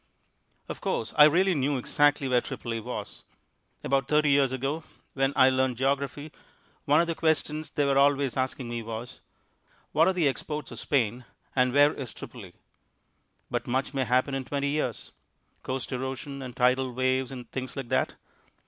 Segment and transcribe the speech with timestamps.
[0.67, 3.21] Of course I really knew exactly where Tripoli was.
[3.83, 6.31] About thirty years ago, when I learnt geography,
[6.85, 9.21] one of the questions they were always asking me was,
[9.91, 11.25] "What are the exports of Spain,
[11.55, 12.55] and where is Tripoli?"
[13.51, 15.11] But much may happen in twenty years;
[15.61, 18.15] coast erosion and tidal waves and things like that.